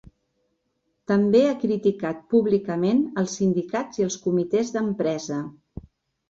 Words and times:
També 1.11 1.41
ha 1.49 1.59
criticat 1.63 2.23
públicament 2.35 3.03
els 3.23 3.37
Sindicats 3.41 4.01
i 4.01 4.07
els 4.07 4.19
Comitès 4.25 4.75
d'Empresa. 4.79 5.39